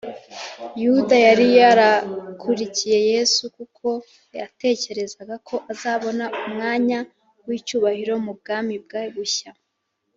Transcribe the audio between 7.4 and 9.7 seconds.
w’icyubahiro mu bwami bwe bushya